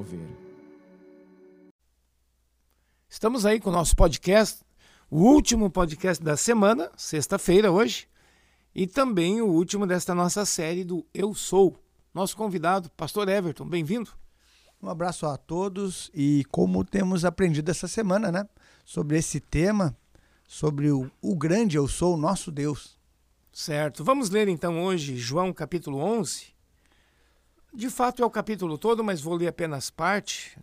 [0.00, 0.20] Mover.
[3.06, 4.62] Estamos aí com o nosso podcast,
[5.10, 8.08] o último podcast da semana, sexta-feira hoje,
[8.74, 11.76] e também o último desta nossa série do Eu Sou.
[12.14, 14.10] Nosso convidado, Pastor Everton, bem-vindo.
[14.82, 18.48] Um abraço a todos e como temos aprendido essa semana, né?
[18.86, 19.94] Sobre esse tema,
[20.48, 22.98] sobre o, o grande Eu Sou, nosso Deus.
[23.52, 24.02] Certo.
[24.02, 26.58] Vamos ler então hoje João capítulo 11.
[27.72, 30.58] De fato é o capítulo todo, mas vou ler apenas parte.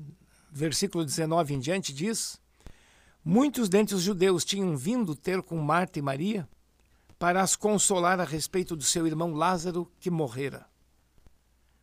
[0.51, 2.39] Versículo 19 em diante diz:
[3.23, 6.47] Muitos dentre os judeus tinham vindo ter com Marta e Maria
[7.17, 10.67] para as consolar a respeito do seu irmão Lázaro que morrera.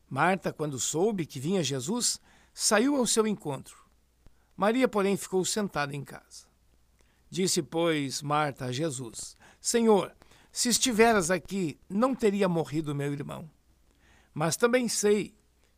[0.08, 2.20] Marta, quando soube que vinha Jesus,
[2.52, 3.76] saiu ao seu encontro.
[4.56, 6.46] Maria, porém, ficou sentada em casa.
[7.28, 10.14] Disse, pois, Marta a Jesus: Senhor,
[10.52, 13.50] se estiveras aqui, não teria morrido meu irmão.
[14.34, 15.32] Mas também sei,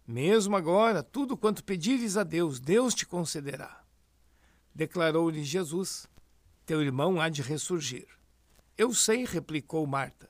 [0.07, 3.85] mesmo agora, tudo quanto pedires a Deus, Deus te concederá.
[4.75, 6.09] Declarou-lhe Jesus:
[6.65, 8.09] Teu irmão há de ressurgir.
[8.77, 10.29] Eu sei, replicou Marta,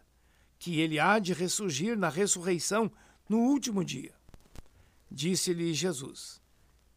[0.58, 2.90] que ele há de ressurgir na ressurreição
[3.28, 4.14] no último dia.
[5.08, 6.42] Disse-lhe Jesus: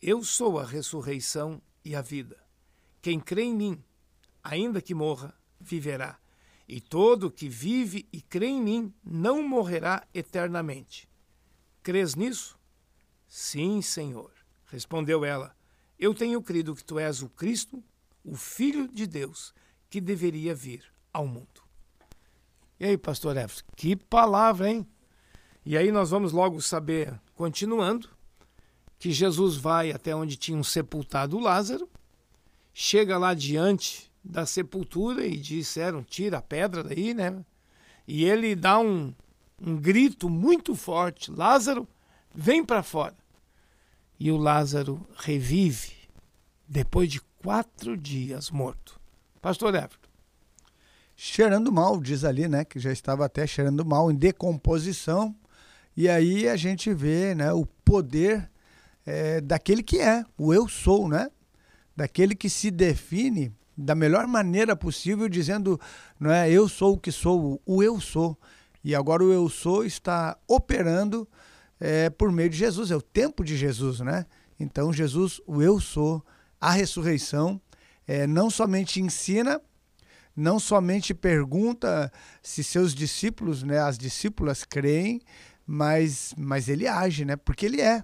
[0.02, 2.44] Eu sou a ressurreição e a vida.
[3.02, 3.84] Quem crê em mim,
[4.44, 6.20] ainda que morra, viverá
[6.70, 11.10] e todo que vive e crê em mim não morrerá eternamente.
[11.82, 12.58] Crês nisso?
[13.28, 14.32] Sim, Senhor,
[14.66, 15.56] respondeu ela.
[15.98, 17.84] Eu tenho crido que tu és o Cristo,
[18.24, 19.54] o Filho de Deus,
[19.90, 21.62] que deveria vir ao mundo.
[22.80, 24.88] E aí, pastor Efes, que palavra, hein?
[25.66, 28.10] E aí nós vamos logo saber, continuando,
[28.98, 31.90] que Jesus vai até onde tinham sepultado Lázaro,
[32.74, 37.44] chega lá diante da sepultura e disseram: tira a pedra daí, né?
[38.08, 39.14] E ele dá um,
[39.62, 41.88] um grito muito forte: Lázaro,
[42.34, 43.16] vem para fora.
[44.20, 45.94] E o Lázaro revive
[46.68, 49.00] depois de quatro dias morto.
[49.42, 50.10] Pastor Everton.
[51.16, 52.64] Cheirando mal, diz ali, né?
[52.64, 55.36] Que já estava até cheirando mal, em decomposição.
[55.96, 58.50] E aí a gente vê né, o poder
[59.06, 61.30] é, daquele que é, o eu sou, né?
[61.96, 65.80] Daquele que se define da melhor maneira possível, dizendo,
[66.20, 68.38] não é, eu sou o que sou, o eu sou.
[68.84, 71.28] E agora o eu sou está operando
[71.80, 74.26] é, por meio de Jesus, é o tempo de Jesus, né?
[74.60, 76.24] Então Jesus, o eu sou,
[76.60, 77.62] a ressurreição,
[78.08, 79.62] é, não somente ensina,
[80.36, 85.22] não somente pergunta se seus discípulos, né, as discípulas creem,
[85.66, 87.36] mas, mas ele age, né?
[87.36, 88.04] Porque ele é.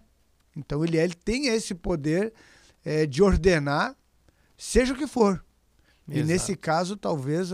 [0.56, 2.34] Então ele é, ele tem esse poder
[2.84, 3.96] é, de ordenar,
[4.58, 5.44] seja o que for.
[6.08, 7.50] E nesse caso, talvez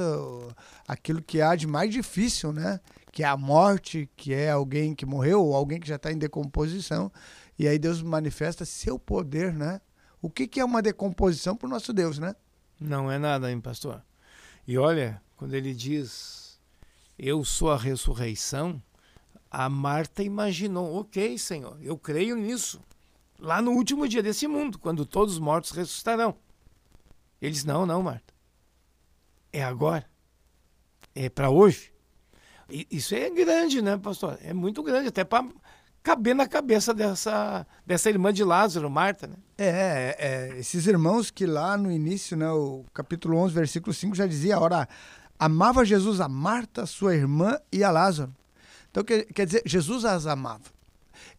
[0.86, 2.82] aquilo que há de mais difícil, né?
[3.12, 6.18] Que é a morte, que é alguém que morreu ou alguém que já está em
[6.18, 7.12] decomposição.
[7.58, 9.82] E aí Deus manifesta seu poder, né?
[10.22, 12.36] O que, que é uma decomposição para o nosso Deus, né?
[12.80, 14.04] Não é nada, hein, pastor?
[14.68, 16.60] E olha, quando ele diz,
[17.18, 18.82] eu sou a ressurreição,
[19.50, 22.82] a Marta imaginou, ok, Senhor, eu creio nisso.
[23.38, 26.36] Lá no último dia desse mundo, quando todos os mortos ressuscitarão.
[27.42, 28.32] Ele diz, não, não, Marta
[29.52, 30.10] é agora,
[31.14, 31.92] é para hoje.
[32.90, 34.38] Isso é grande, né, pastor?
[34.44, 35.46] É muito grande, até para
[36.04, 39.36] caber na cabeça dessa, dessa irmã de Lázaro, Marta, né?
[39.58, 44.16] É, é, é, esses irmãos que lá no início, né, o capítulo 11, versículo 5
[44.16, 44.88] já dizia, ora,
[45.38, 48.34] amava Jesus a Marta, sua irmã e a Lázaro.
[48.90, 50.66] Então quer, quer dizer, Jesus as amava.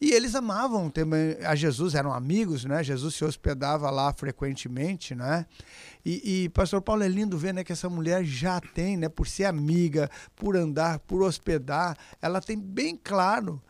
[0.01, 2.83] E eles amavam também a Jesus, eram amigos, né?
[2.83, 5.47] Jesus se hospedava lá frequentemente, né?
[6.05, 9.27] E, e, pastor Paulo é lindo ver, né, que essa mulher já tem, né, por
[9.29, 13.63] ser amiga, por andar, por hospedar, ela tem bem claro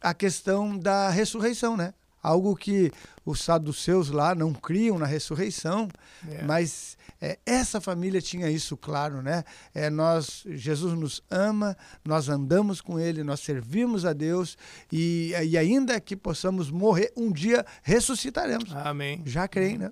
[0.00, 1.92] a questão da ressurreição, né?
[2.22, 2.92] Algo que
[3.24, 5.88] os saduceus lá não criam na ressurreição,
[6.28, 6.42] é.
[6.42, 9.44] mas é, essa família tinha isso claro, né?
[9.72, 11.74] É, nós, Jesus nos ama,
[12.04, 14.58] nós andamos com Ele, nós servimos a Deus
[14.92, 18.70] e, e ainda que possamos morrer, um dia ressuscitaremos.
[18.76, 19.22] Amém.
[19.24, 19.90] Já creem, né?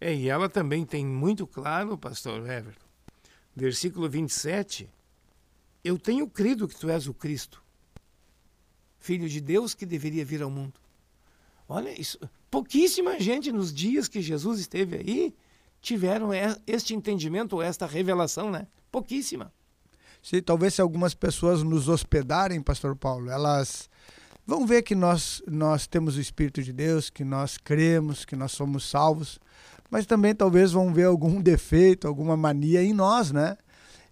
[0.00, 2.84] É, e ela também tem muito claro, pastor Everton,
[3.54, 4.90] versículo 27,
[5.84, 7.62] eu tenho crido que tu és o Cristo,
[8.98, 10.80] filho de Deus que deveria vir ao mundo.
[11.68, 12.18] Olha, isso,
[12.50, 15.34] pouquíssima gente nos dias que Jesus esteve aí
[15.82, 16.30] tiveram
[16.66, 18.68] este entendimento ou esta revelação, né?
[18.90, 19.52] Pouquíssima.
[20.22, 23.90] Sim, talvez se algumas pessoas nos hospedarem, pastor Paulo, elas
[24.46, 28.52] vão ver que nós nós temos o espírito de Deus, que nós cremos, que nós
[28.52, 29.40] somos salvos,
[29.90, 33.58] mas também talvez vão ver algum defeito, alguma mania em nós, né?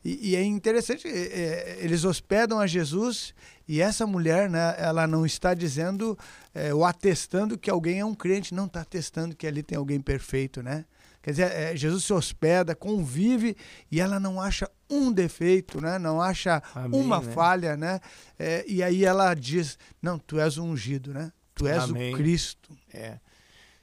[0.05, 3.35] E, e é interessante, é, é, eles hospedam a Jesus
[3.69, 6.19] e essa mulher, né, ela não está dizendo
[6.55, 10.01] é, ou atestando que alguém é um crente, não está atestando que ali tem alguém
[10.01, 10.87] perfeito, né?
[11.23, 13.57] Quer dizer, é, Jesus se hospeda, convive
[13.91, 15.99] e ela não acha um defeito, né?
[15.99, 17.33] Não acha Amém, uma né?
[17.33, 18.01] falha, né?
[18.39, 21.31] É, e aí ela diz, não, tu és o ungido, né?
[21.55, 22.15] Tu és Amém.
[22.15, 22.75] o Cristo.
[22.93, 23.19] É.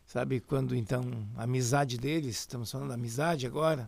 [0.06, 1.04] Sabe quando então
[1.36, 3.88] a amizade deles, estamos falando da amizade agora,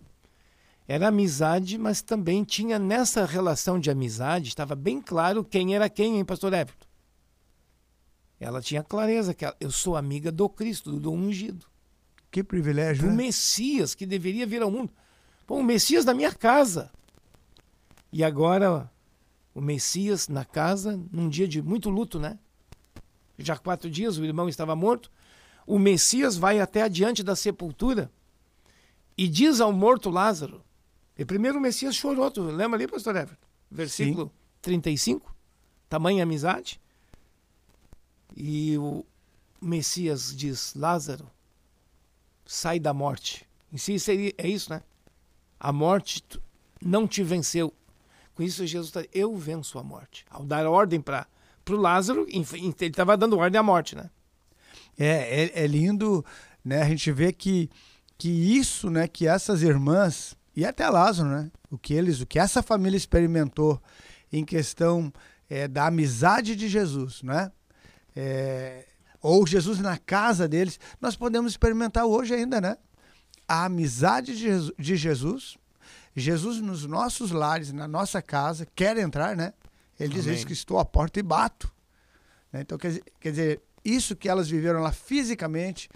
[0.87, 6.17] era amizade, mas também tinha nessa relação de amizade, estava bem claro quem era quem,
[6.17, 6.87] hein, pastor Everton?
[8.39, 11.65] Ela tinha clareza que ela, eu sou amiga do Cristo, do ungido.
[12.31, 13.15] Que privilégio, do né?
[13.15, 14.91] Messias que deveria vir ao mundo.
[15.47, 16.91] Pô, o Messias da minha casa.
[18.11, 18.91] E agora
[19.53, 22.37] o Messias na casa, num dia de muito luto, né?
[23.37, 25.09] Já quatro dias o irmão estava morto
[25.69, 28.11] o Messias vai até adiante da sepultura
[29.15, 30.63] e diz ao morto Lázaro.
[31.15, 33.47] E primeiro o Messias chorou, tu lembra ali, pastor Everton?
[33.69, 34.31] Versículo Sim.
[34.63, 35.35] 35,
[35.87, 36.81] tamanha amizade.
[38.35, 39.05] E o
[39.61, 41.29] Messias diz: Lázaro,
[42.51, 43.47] sai da morte.
[43.71, 44.81] Em si seria, é isso, né?
[45.59, 46.23] A morte
[46.83, 47.71] não te venceu.
[48.33, 50.25] Com isso, Jesus está, eu venço a morte.
[50.31, 51.27] Ao dar ordem para
[51.69, 54.09] o Lázaro, ele estava dando ordem à morte, né?
[54.97, 56.25] É, é, é, lindo,
[56.65, 56.81] né?
[56.81, 57.69] A gente vê que,
[58.17, 59.07] que isso, né?
[59.07, 61.51] Que essas irmãs e até Lázaro, né?
[61.69, 63.79] O que eles, o que essa família experimentou
[64.33, 65.13] em questão
[65.47, 67.51] é, da amizade de Jesus, né?
[68.15, 68.88] É,
[69.21, 72.77] ou Jesus na casa deles, nós podemos experimentar hoje ainda, né?
[73.47, 74.37] A amizade
[74.77, 75.57] de Jesus,
[76.15, 79.53] Jesus nos nossos lares, na nossa casa, quer entrar, né?
[79.99, 80.33] Ele Amém.
[80.33, 81.71] diz que estou à porta e bato.
[82.53, 82.61] Né?
[82.61, 85.89] Então, quer, quer dizer, isso que elas viveram lá fisicamente,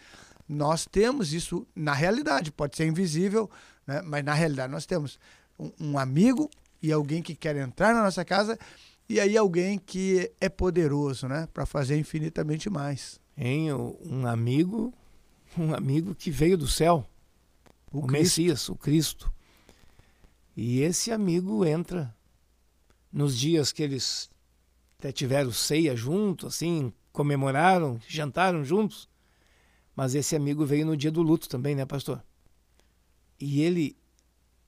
[0.47, 2.51] nós temos isso na realidade.
[2.51, 3.49] Pode ser invisível,
[3.87, 4.01] né?
[4.01, 5.17] mas na realidade nós temos
[5.57, 6.49] um, um amigo
[6.81, 8.59] e alguém que quer entrar na nossa casa
[9.07, 13.19] e aí alguém que é poderoso, né, para fazer infinitamente mais.
[13.37, 14.93] Em um amigo,
[15.57, 17.07] um amigo que veio do céu,
[17.91, 19.31] o, o Messias, o Cristo.
[20.55, 22.15] E esse amigo entra
[23.11, 24.29] nos dias que eles
[24.97, 29.09] até tiveram ceia junto, assim, comemoraram, jantaram juntos.
[29.95, 32.23] Mas esse amigo veio no dia do luto também, né, pastor?
[33.39, 33.95] E ele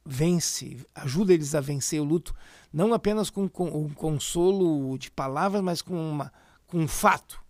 [0.06, 2.36] vence, ajuda eles a vencer o luto,
[2.72, 6.32] não apenas com, com um consolo de palavras, mas com, uma,
[6.68, 7.44] com um fato,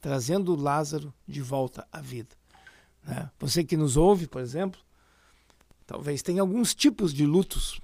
[0.00, 2.34] trazendo Lázaro de volta à vida.
[3.04, 3.30] Né?
[3.38, 4.80] Você que nos ouve, por exemplo,
[5.86, 7.80] talvez tenha alguns tipos de lutos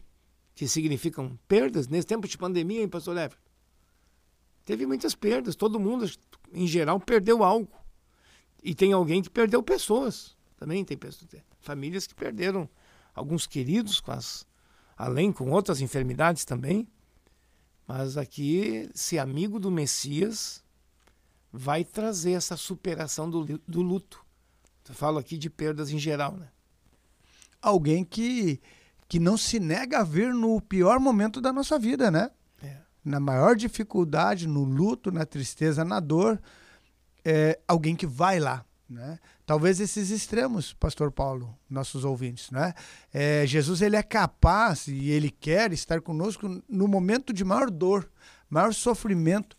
[0.55, 3.49] que significam perdas nesse tempo de pandemia, hein, pastor Everton?
[4.65, 6.11] Teve muitas perdas, todo mundo
[6.53, 7.73] em geral, perdeu algo.
[8.63, 10.37] E tem alguém que perdeu pessoas.
[10.57, 11.31] Também tem pessoas,
[11.61, 12.69] famílias que perderam
[13.19, 14.47] alguns queridos, com as,
[14.97, 16.89] além com outras enfermidades também.
[17.87, 20.63] Mas aqui, ser amigo do Messias
[21.53, 24.25] vai trazer essa superação do, do luto.
[24.89, 26.49] Eu falo aqui de perdas em geral, né?
[27.61, 28.61] Alguém que,
[29.09, 32.31] que não se nega a vir no pior momento da nossa vida, né?
[33.09, 36.41] na maior dificuldade, no luto, na tristeza, na dor,
[37.25, 38.65] é alguém que vai lá.
[38.89, 39.19] Né?
[39.45, 42.51] Talvez esses extremos, Pastor Paulo, nossos ouvintes.
[42.51, 42.73] Né?
[43.13, 48.11] É, Jesus ele é capaz e ele quer estar conosco no momento de maior dor,
[48.49, 49.57] maior sofrimento.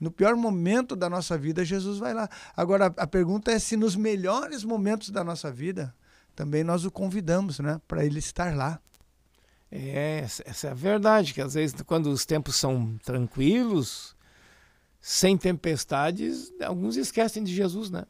[0.00, 2.28] No pior momento da nossa vida, Jesus vai lá.
[2.56, 5.94] Agora, a pergunta é se nos melhores momentos da nossa vida,
[6.34, 8.80] também nós o convidamos né, para ele estar lá.
[9.70, 14.16] É, essa é a verdade, que às vezes quando os tempos são tranquilos,
[15.00, 18.04] sem tempestades, alguns esquecem de Jesus, né?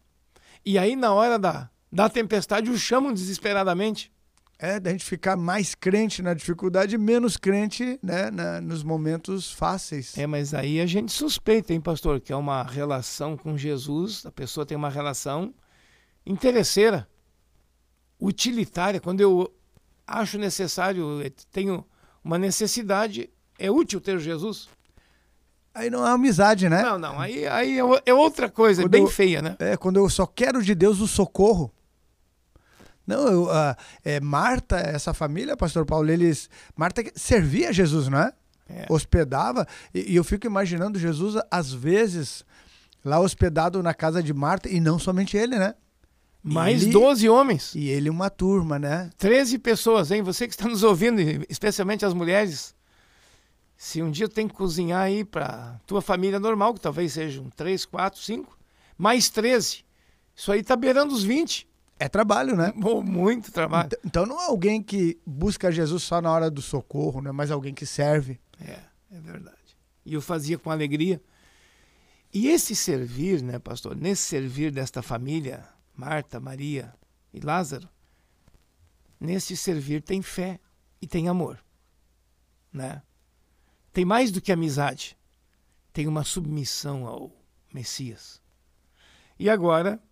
[0.64, 4.10] E aí na hora da, da tempestade o chamam desesperadamente.
[4.58, 9.50] É, da gente ficar mais crente na dificuldade e menos crente né, na, nos momentos
[9.50, 10.16] fáceis.
[10.16, 14.30] É, mas aí a gente suspeita, hein, pastor, que é uma relação com Jesus, a
[14.30, 15.52] pessoa tem uma relação
[16.24, 17.08] interesseira,
[18.20, 19.00] utilitária.
[19.00, 19.52] Quando eu
[20.06, 21.18] acho necessário,
[21.50, 21.84] tenho
[22.22, 23.28] uma necessidade,
[23.58, 24.68] é útil ter Jesus.
[25.74, 26.82] Aí não é amizade, né?
[26.82, 27.18] Não, não.
[27.18, 29.56] Aí, aí é, é outra coisa, quando bem eu, feia, né?
[29.58, 31.72] É, quando eu só quero de Deus o socorro.
[33.06, 33.74] Não, eu, uh,
[34.04, 36.48] é, Marta, essa família, pastor Paulo, eles.
[36.76, 38.32] Marta servia Jesus, não é?
[38.68, 38.86] é.
[38.88, 39.66] Hospedava.
[39.94, 42.44] E, e, eu fico imaginando Jesus, às vezes,
[43.04, 45.74] lá hospedado na casa de Marta, e não somente ele, né?
[46.42, 47.74] Mais ele, 12 homens.
[47.74, 49.10] E ele uma turma, né?
[49.16, 50.22] 13 pessoas, hein?
[50.22, 52.74] Você que está nos ouvindo, especialmente as mulheres.
[53.82, 57.84] Se um dia tem que cozinhar aí para tua família normal, que talvez sejam 3,
[57.84, 58.56] 4, 5,
[58.96, 59.84] mais 13.
[60.36, 61.68] Isso aí tá beirando os 20.
[61.98, 62.72] É trabalho, né?
[62.76, 63.86] Muito trabalho.
[63.88, 67.32] Então, então não é alguém que busca Jesus só na hora do socorro, né?
[67.32, 68.38] Mas alguém que serve.
[68.60, 68.78] É,
[69.10, 69.76] é verdade.
[70.06, 71.20] E eu fazia com alegria.
[72.32, 73.96] E esse servir, né, pastor?
[73.96, 76.94] Nesse servir desta família, Marta, Maria
[77.34, 77.88] e Lázaro,
[79.18, 80.60] nesse servir tem fé
[81.00, 81.58] e tem amor,
[82.72, 83.02] né?
[83.92, 85.16] Tem mais do que amizade.
[85.92, 87.30] Tem uma submissão ao
[87.72, 88.40] Messias.
[89.38, 90.02] E agora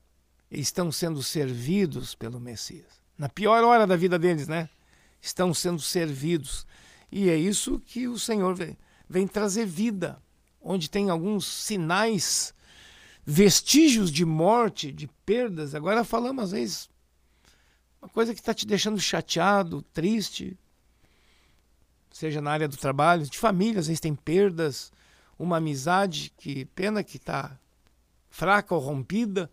[0.51, 3.01] estão sendo servidos pelo Messias.
[3.17, 4.69] Na pior hora da vida deles, né?
[5.21, 6.67] Estão sendo servidos.
[7.11, 8.77] E é isso que o Senhor vem,
[9.09, 10.23] vem trazer vida,
[10.61, 12.55] onde tem alguns sinais,
[13.25, 15.75] vestígios de morte, de perdas.
[15.75, 16.91] Agora falamos, às vezes,
[18.01, 20.59] uma coisa que está te deixando chateado, triste,
[22.11, 24.93] seja na área do trabalho, de família, às vezes tem perdas,
[25.39, 27.59] uma amizade que pena que está
[28.29, 29.51] fraca ou rompida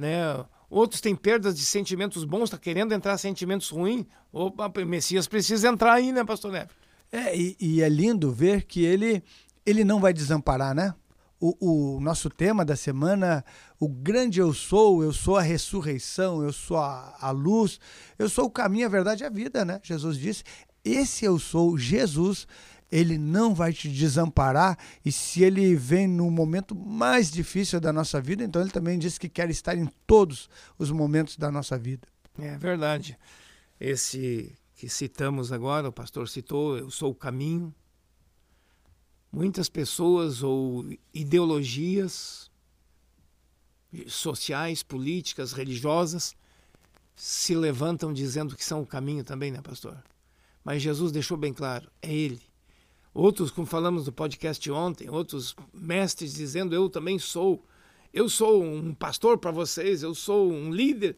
[0.00, 0.46] né?
[0.70, 4.06] Outros têm perdas de sentimentos bons, está querendo entrar sentimentos ruins.
[4.32, 6.74] Opa, Messias precisa entrar aí, né, pastor Neves?
[7.12, 9.22] É, e, e, é lindo ver que ele,
[9.66, 10.94] ele não vai desamparar, né?
[11.38, 13.44] O, o, nosso tema da semana,
[13.78, 17.80] o grande eu sou, eu sou a ressurreição, eu sou a, a luz,
[18.18, 19.80] eu sou o caminho, a verdade e a vida, né?
[19.82, 20.44] Jesus disse,
[20.84, 22.46] esse eu sou, Jesus,
[22.90, 28.20] ele não vai te desamparar e se ele vem no momento mais difícil da nossa
[28.20, 32.06] vida, então ele também diz que quer estar em todos os momentos da nossa vida.
[32.38, 33.18] É verdade.
[33.78, 37.74] Esse que citamos agora, o pastor citou, eu sou o caminho.
[39.30, 40.84] Muitas pessoas ou
[41.14, 42.50] ideologias
[44.06, 46.34] sociais, políticas, religiosas
[47.14, 50.02] se levantam dizendo que são o caminho também, né, pastor?
[50.64, 52.50] Mas Jesus deixou bem claro, é ele
[53.12, 57.64] Outros, como falamos no podcast ontem, outros mestres dizendo: Eu também sou.
[58.12, 61.16] Eu sou um pastor para vocês, eu sou um líder.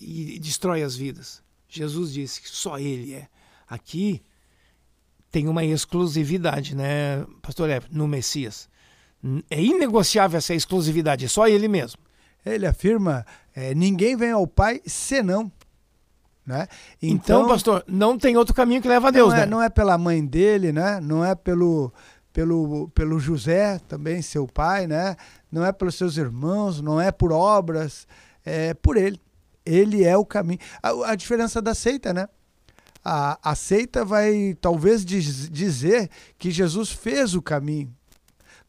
[0.00, 1.42] E destrói as vidas.
[1.68, 3.28] Jesus disse que só Ele é.
[3.68, 4.22] Aqui
[5.30, 8.68] tem uma exclusividade, né, pastor Eve, no Messias.
[9.50, 12.00] É inegociável essa exclusividade, é só Ele mesmo.
[12.46, 15.52] Ele afirma: é, ninguém vem ao Pai senão
[16.46, 16.66] né?
[17.00, 19.46] Então, então, pastor, não tem outro caminho que leva a Deus, não é, né?
[19.46, 21.00] Não é pela mãe dele, né?
[21.00, 21.92] Não é pelo,
[22.32, 25.16] pelo, pelo José, também seu pai, né?
[25.50, 28.06] Não é pelos seus irmãos, não é por obras,
[28.44, 29.20] é por ele.
[29.64, 30.58] Ele é o caminho.
[30.82, 32.28] A, a diferença da seita, né?
[33.04, 37.94] A, a seita vai talvez diz, dizer que Jesus fez o caminho,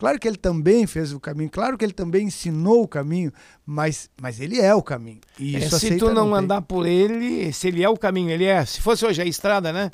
[0.02, 3.32] Claro que ele também fez o caminho, claro que ele também ensinou o caminho,
[3.64, 5.22] mas, mas ele é o caminho.
[5.38, 8.46] E é, se tu não, não andar por ele, se ele é o caminho, ele
[8.46, 8.66] é.
[8.66, 9.92] Se fosse hoje a estrada, né?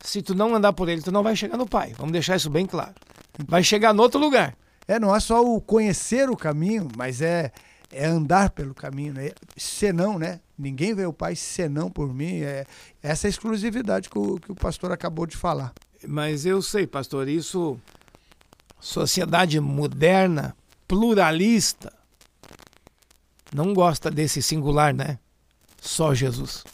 [0.00, 1.92] Se tu não andar por ele, tu não vai chegar no Pai.
[1.96, 2.94] Vamos deixar isso bem claro.
[3.46, 4.56] Vai chegar no outro lugar.
[4.88, 7.52] É, não é só o conhecer o caminho, mas é,
[7.92, 9.30] é andar pelo caminho, né?
[9.56, 10.40] Senão, né?
[10.58, 12.40] Ninguém vê o Pai senão por mim.
[12.40, 12.66] É
[13.00, 15.72] essa é exclusividade que o, que o pastor acabou de falar.
[16.08, 17.78] Mas eu sei, pastor, isso
[18.82, 20.56] sociedade moderna,
[20.88, 21.92] pluralista,
[23.54, 25.20] não gosta desse singular, né?
[25.80, 26.64] Só Jesus.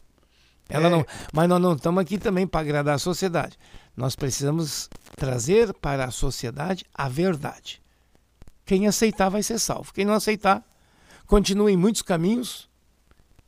[0.70, 0.90] Ela é.
[0.90, 3.58] não, mas nós não estamos aqui também para agradar a sociedade.
[3.94, 7.82] Nós precisamos trazer para a sociedade a verdade.
[8.64, 9.92] Quem aceitar vai ser salvo.
[9.92, 10.64] Quem não aceitar,
[11.26, 12.70] continua em muitos caminhos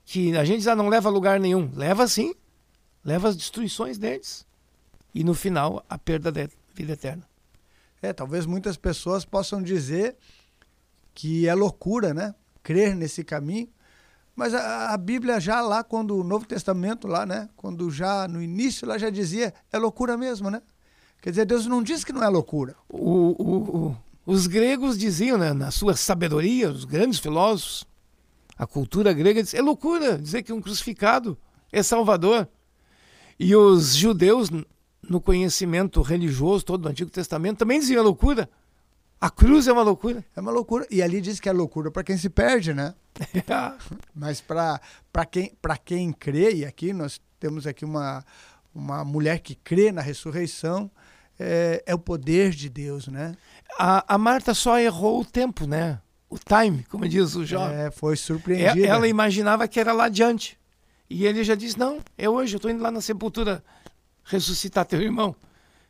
[0.05, 1.71] que a gente já não leva a lugar nenhum.
[1.75, 2.35] Leva sim,
[3.03, 4.47] leva as destruições deles.
[5.15, 7.30] E no final, a perda da vida eterna.
[8.03, 10.17] É, talvez muitas pessoas possam dizer
[11.15, 12.35] que é loucura, né?
[12.63, 13.69] Crer nesse caminho.
[14.35, 17.49] Mas a, a, Bíblia já lá, quando o Novo Testamento lá, né?
[17.57, 20.63] Quando já no início lá já dizia, é loucura mesmo, né?
[21.21, 22.75] Quer dizer, Deus não diz que não é loucura.
[22.89, 27.87] O, o, o, os gregos diziam, né, na sua sabedoria, os grandes filósofos,
[28.57, 31.37] a cultura grega diz, é loucura dizer que um crucificado
[31.71, 32.49] é salvador.
[33.39, 34.51] E os judeus
[35.11, 38.49] no conhecimento religioso todo do Antigo Testamento também dizia loucura.
[39.21, 40.25] A cruz é uma loucura.
[40.37, 40.87] É uma loucura.
[40.89, 42.95] E ali diz que é loucura para quem se perde, né?
[44.15, 44.81] Mas para
[45.29, 45.53] quem,
[45.85, 48.25] quem crê, e aqui nós temos aqui uma,
[48.73, 50.89] uma mulher que crê na ressurreição,
[51.37, 53.35] é, é o poder de Deus, né?
[53.77, 56.01] A, a Marta só errou o tempo, né?
[56.29, 57.77] O time, como diz o jovem.
[57.77, 58.87] É, foi surpreendida.
[58.87, 60.57] Ela imaginava que era lá adiante.
[61.11, 63.65] E ele já disse, não, é hoje, eu estou indo lá na sepultura
[64.25, 65.35] ressuscitar teu irmão.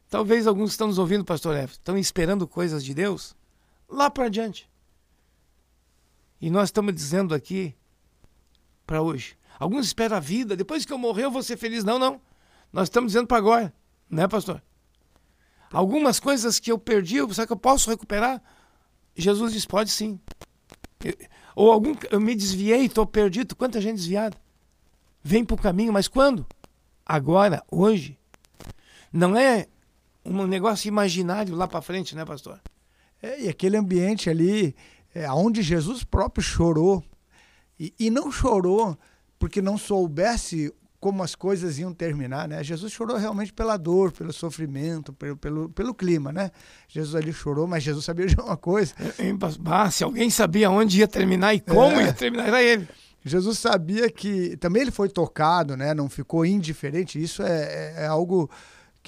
[0.08, 3.36] Talvez alguns estão nos ouvindo, pastor F, estão esperando coisas de Deus
[3.88, 4.68] lá para adiante.
[6.40, 7.74] E nós estamos dizendo aqui
[8.86, 9.36] para hoje.
[9.58, 11.84] Alguns esperam a vida, depois que eu morrer eu vou ser feliz.
[11.84, 12.20] Não, não.
[12.72, 13.74] Nós estamos dizendo para agora,
[14.08, 14.62] né, pastor?
[15.72, 18.42] Algumas coisas que eu perdi, será que eu posso recuperar?
[19.14, 20.18] Jesus diz: pode sim.
[21.54, 23.54] Ou algum, eu me desviei, estou perdido.
[23.54, 24.36] Quanta gente desviada.
[25.22, 26.46] Vem para o caminho, mas quando?
[27.04, 28.18] Agora, hoje.
[29.12, 29.66] Não é
[30.24, 32.60] um negócio imaginário lá para frente, né, pastor?
[33.22, 34.74] É, e aquele ambiente ali,
[35.14, 37.02] é, onde Jesus próprio chorou,
[37.78, 38.96] e, e não chorou
[39.38, 42.62] porque não soubesse como as coisas iam terminar, né?
[42.62, 46.50] Jesus chorou realmente pela dor, pelo sofrimento, pelo, pelo, pelo clima, né?
[46.86, 48.94] Jesus ali chorou, mas Jesus sabia de uma coisa.
[49.64, 52.04] Ah, se alguém sabia onde ia terminar e como é.
[52.04, 52.86] ia terminar, era ele.
[53.24, 55.94] Jesus sabia que também ele foi tocado, né?
[55.94, 57.22] Não ficou indiferente.
[57.22, 58.50] Isso é, é, é algo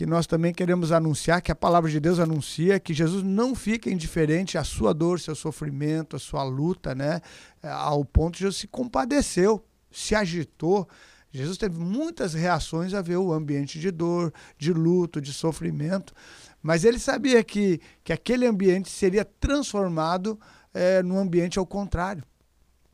[0.02, 3.88] que nós também queremos anunciar, que a palavra de Deus anuncia que Jesus não fica
[3.88, 7.20] indiferente à sua dor, seu sofrimento, à sua luta, né?
[7.62, 10.88] Ao ponto de Jesus se compadeceu, se agitou.
[11.30, 16.12] Jesus teve muitas reações a ver o ambiente de dor, de luto, de sofrimento,
[16.60, 20.36] mas ele sabia que, que aquele ambiente seria transformado
[20.74, 22.24] é, num ambiente ao contrário.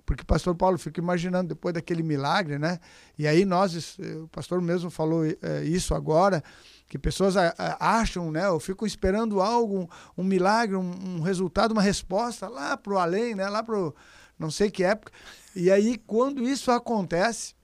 [0.05, 2.79] Porque o pastor Paulo fica imaginando depois daquele milagre, né?
[3.19, 6.43] E aí nós, eh, o pastor mesmo falou é, isso agora,
[6.89, 7.35] que pessoas
[7.79, 12.95] acham, né, ou ficam esperando algo, um milagre, um, um resultado, uma resposta lá para
[12.95, 13.93] o além, né, lá para
[14.39, 15.13] não sei que época.
[15.55, 17.55] E aí, quando isso acontece,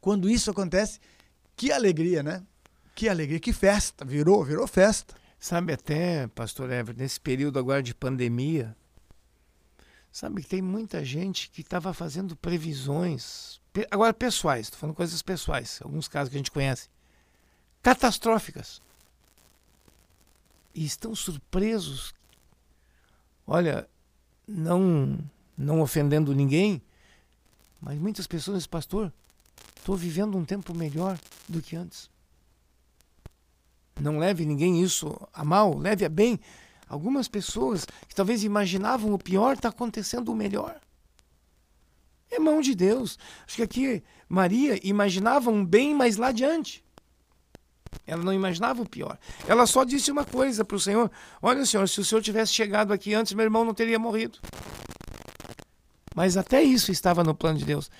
[0.00, 1.00] quando isso acontece,
[1.56, 2.42] que alegria, né?
[2.94, 5.14] Que alegria, que festa, virou, virou festa.
[5.38, 8.76] Sabe até, pastor Everett, nesse período agora de pandemia,
[10.12, 15.80] sabe que tem muita gente que estava fazendo previsões, agora pessoais, estou falando coisas pessoais,
[15.82, 16.88] alguns casos que a gente conhece,
[17.84, 18.80] catastróficas.
[20.74, 22.14] E estão surpresos.
[23.46, 23.86] Olha,
[24.48, 25.18] não
[25.56, 26.82] não ofendendo ninguém,
[27.80, 29.12] mas muitas pessoas dizem, pastor,
[29.76, 31.16] estou vivendo um tempo melhor
[31.48, 32.10] do que antes.
[34.00, 36.40] Não leve ninguém isso a mal, leve a bem.
[36.88, 40.80] Algumas pessoas que talvez imaginavam o pior, está acontecendo o melhor.
[42.30, 43.16] É mão de Deus.
[43.46, 46.83] Acho que aqui Maria imaginava um bem mais lá adiante.
[48.06, 49.18] Ela não imaginava o pior.
[49.46, 52.92] Ela só disse uma coisa para o Senhor: Olha, Senhor, se o Senhor tivesse chegado
[52.92, 54.38] aqui antes, meu irmão não teria morrido.
[56.14, 57.90] Mas até isso estava no plano de Deus.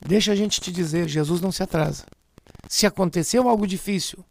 [0.00, 2.04] Deixa a gente te dizer: Jesus não se atrasa.
[2.68, 4.24] Se aconteceu algo difícil,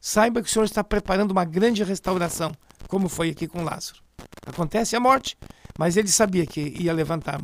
[0.00, 2.52] saiba que o Senhor está preparando uma grande restauração,
[2.88, 4.02] como foi aqui com Lázaro.
[4.46, 5.36] Acontece a morte,
[5.78, 7.40] mas ele sabia que ia levantar,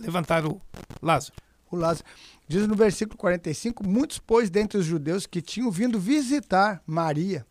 [0.00, 0.60] levantar o
[1.00, 1.34] Lázaro.
[1.70, 2.06] O Lázaro.
[2.46, 7.46] Diz no versículo 45: Muitos, pois, dentre os judeus que tinham vindo visitar Maria,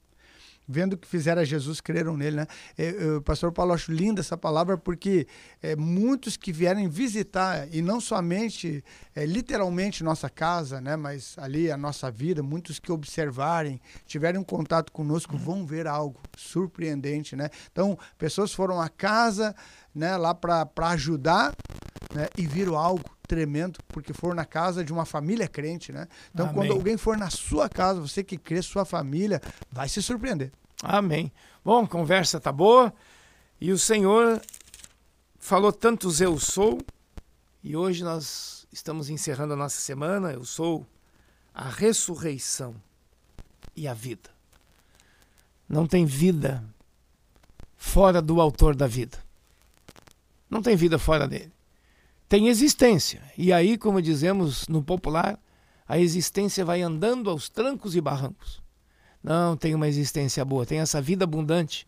[0.68, 2.48] vendo o que fizeram a Jesus, creram nele, né?
[2.78, 5.26] É, é, pastor Paulo, acho linda essa palavra porque
[5.62, 8.84] é, muitos que vierem visitar, e não somente,
[9.16, 10.96] é, literalmente, nossa casa, né?
[10.96, 16.20] Mas ali a nossa vida, muitos que observarem, tiverem um contato conosco, vão ver algo
[16.36, 17.50] surpreendente, né?
[17.72, 19.56] Então, pessoas foram à casa,
[19.96, 20.18] né?
[20.18, 21.56] Lá para ajudar,
[22.14, 22.28] né?
[22.38, 26.08] E viram algo tremendo, porque for na casa de uma família crente, né?
[26.34, 26.56] Então, Amém.
[26.56, 30.52] quando alguém for na sua casa, você que crê, sua família, vai se surpreender.
[30.82, 31.32] Amém.
[31.64, 32.94] Bom, conversa tá boa.
[33.60, 34.42] E o Senhor
[35.38, 36.80] falou tantos eu sou,
[37.64, 40.32] e hoje nós estamos encerrando a nossa semana.
[40.32, 40.86] Eu sou
[41.54, 42.76] a ressurreição
[43.76, 44.30] e a vida.
[45.68, 46.64] Não tem vida
[47.76, 49.18] fora do autor da vida.
[50.50, 51.57] Não tem vida fora dele
[52.28, 53.22] tem existência.
[53.38, 55.40] E aí, como dizemos no popular,
[55.88, 58.62] a existência vai andando aos trancos e barrancos.
[59.24, 61.88] Não tem uma existência boa, tem essa vida abundante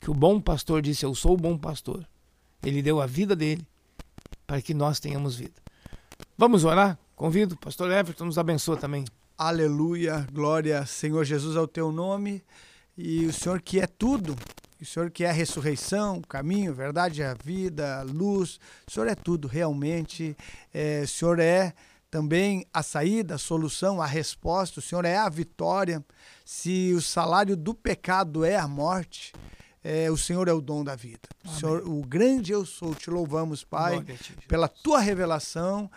[0.00, 2.06] que o bom pastor disse: Eu sou o bom pastor.
[2.62, 3.66] Ele deu a vida dele
[4.46, 5.60] para que nós tenhamos vida.
[6.36, 6.98] Vamos orar?
[7.14, 9.04] Convido, pastor Everton, nos abençoa também.
[9.36, 12.42] Aleluia, glória, Senhor Jesus, ao teu nome
[12.96, 14.36] e o Senhor que é tudo
[14.80, 18.60] o Senhor que é a ressurreição, o caminho, a verdade, a vida, a luz.
[18.86, 20.36] O Senhor é tudo realmente.
[20.72, 21.74] É, o Senhor é
[22.10, 24.80] também a saída, a solução, a resposta.
[24.80, 26.04] O Senhor é a vitória.
[26.44, 29.32] Se o salário do pecado é a morte,
[29.82, 31.28] é, o Senhor é o dom da vida.
[31.44, 32.94] O, Senhor, o grande eu sou.
[32.94, 34.04] Te louvamos, Pai,
[34.46, 35.90] pela tua revelação,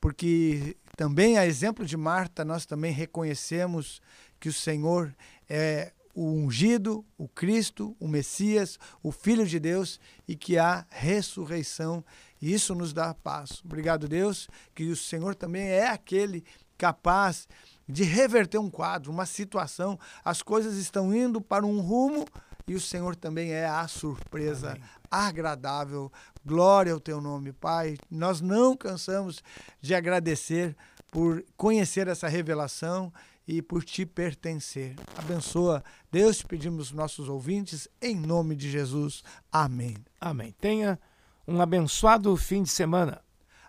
[0.00, 4.00] porque também, a exemplo de Marta, nós também reconhecemos
[4.38, 5.14] que o Senhor
[5.48, 12.04] é o ungido, o Cristo, o Messias, o Filho de Deus e que há ressurreição.
[12.40, 13.62] E isso nos dá paz.
[13.64, 16.44] Obrigado, Deus, que o Senhor também é aquele
[16.76, 17.48] capaz
[17.88, 19.98] de reverter um quadro, uma situação.
[20.24, 22.26] As coisas estão indo para um rumo
[22.66, 24.82] e o Senhor também é a surpresa Amém.
[25.10, 26.12] agradável.
[26.44, 27.96] Glória ao teu nome, Pai.
[28.10, 29.42] Nós não cansamos
[29.80, 30.76] de agradecer
[31.10, 33.12] por conhecer essa revelação
[33.46, 34.94] e por te pertencer.
[35.16, 39.22] Abençoa, Deus, pedimos nossos ouvintes, em nome de Jesus.
[39.50, 39.96] Amém.
[40.20, 40.54] Amém.
[40.60, 40.98] Tenha
[41.46, 43.20] Um abençoado fim de semana.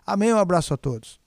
[0.06, 0.32] Amém.
[0.32, 1.23] Um abraço a todos.